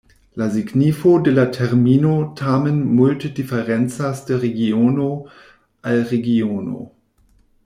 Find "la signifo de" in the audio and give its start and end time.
0.41-1.33